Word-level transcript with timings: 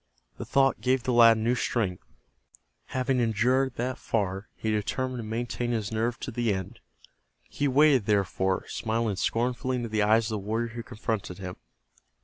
The 0.39 0.45
thought 0.45 0.81
gave 0.81 1.03
the 1.03 1.13
lad 1.13 1.37
new 1.37 1.53
strength. 1.53 2.03
Having 2.85 3.19
endured 3.19 3.75
that 3.75 3.99
far, 3.99 4.49
he 4.55 4.71
determined 4.71 5.19
to 5.19 5.23
maintain 5.23 5.69
his 5.73 5.91
nerve 5.91 6.19
to 6.21 6.31
the 6.31 6.51
end. 6.51 6.79
He 7.43 7.67
waited, 7.67 8.07
therefore, 8.07 8.65
smiling 8.67 9.15
scornfully 9.17 9.77
into 9.77 9.89
the 9.89 10.01
eyes 10.01 10.25
of 10.25 10.29
the 10.31 10.37
warrior 10.39 10.69
who 10.69 10.81
confronted 10.81 11.37
him. 11.37 11.55